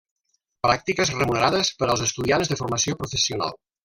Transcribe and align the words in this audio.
Pràctiques 0.67 1.11
remunerades 1.17 1.69
per 1.81 1.89
als 1.95 2.01
estudiants 2.09 2.49
de 2.53 2.57
formació 2.63 2.97
professional. 3.03 3.55